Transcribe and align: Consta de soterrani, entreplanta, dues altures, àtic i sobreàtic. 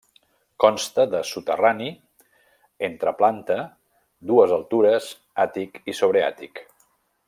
Consta 0.63 1.03
de 1.11 1.19
soterrani, 1.31 1.89
entreplanta, 2.89 3.61
dues 4.33 4.57
altures, 4.61 5.15
àtic 5.49 5.83
i 5.95 6.01
sobreàtic. 6.03 6.69